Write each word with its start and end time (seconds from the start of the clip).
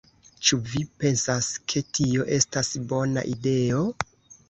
Ĉu 0.47 0.57
vi 0.71 0.81
pensas 1.03 1.51
ke 1.73 1.85
tio 1.99 2.27
estas 2.41 2.75
bona 2.95 3.29
ideo?" 3.37 3.89